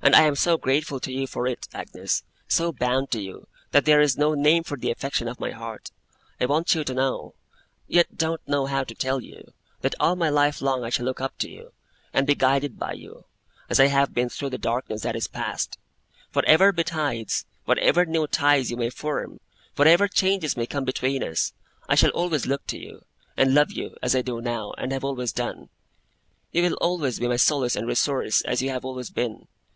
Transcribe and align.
'And 0.00 0.14
I 0.16 0.22
am 0.22 0.36
so 0.36 0.56
grateful 0.56 1.00
to 1.00 1.12
you 1.12 1.26
for 1.26 1.46
it, 1.46 1.68
Agnes, 1.74 2.22
so 2.46 2.72
bound 2.72 3.10
to 3.10 3.20
you, 3.20 3.46
that 3.72 3.84
there 3.84 4.00
is 4.00 4.16
no 4.16 4.32
name 4.32 4.62
for 4.62 4.78
the 4.78 4.90
affection 4.90 5.28
of 5.28 5.40
my 5.40 5.50
heart. 5.50 5.90
I 6.40 6.46
want 6.46 6.74
you 6.74 6.82
to 6.84 6.94
know, 6.94 7.34
yet 7.88 8.16
don't 8.16 8.40
know 8.48 8.64
how 8.66 8.84
to 8.84 8.94
tell 8.94 9.20
you, 9.20 9.52
that 9.82 9.96
all 10.00 10.16
my 10.16 10.30
life 10.30 10.62
long 10.62 10.82
I 10.82 10.88
shall 10.88 11.04
look 11.04 11.20
up 11.20 11.36
to 11.38 11.50
you, 11.50 11.72
and 12.14 12.26
be 12.26 12.34
guided 12.36 12.78
by 12.78 12.92
you, 12.92 13.26
as 13.68 13.78
I 13.78 13.88
have 13.88 14.14
been 14.14 14.30
through 14.30 14.48
the 14.50 14.56
darkness 14.56 15.02
that 15.02 15.16
is 15.16 15.28
past. 15.28 15.78
Whatever 16.32 16.72
betides, 16.72 17.44
whatever 17.66 18.06
new 18.06 18.26
ties 18.26 18.70
you 18.70 18.78
may 18.78 18.90
form, 18.90 19.40
whatever 19.76 20.08
changes 20.08 20.56
may 20.56 20.66
come 20.66 20.84
between 20.84 21.22
us, 21.22 21.52
I 21.88 21.96
shall 21.96 22.10
always 22.10 22.46
look 22.46 22.66
to 22.68 22.78
you, 22.78 23.04
and 23.36 23.52
love 23.52 23.72
you, 23.72 23.94
as 24.00 24.14
I 24.14 24.22
do 24.22 24.40
now, 24.40 24.72
and 24.78 24.90
have 24.92 25.04
always 25.04 25.32
done. 25.32 25.68
You 26.50 26.62
will 26.62 26.74
always 26.80 27.18
be 27.18 27.28
my 27.28 27.36
solace 27.36 27.76
and 27.76 27.86
resource, 27.86 28.40
as 28.42 28.62
you 28.62 28.70
have 28.70 28.86
always 28.86 29.10
been. 29.10 29.48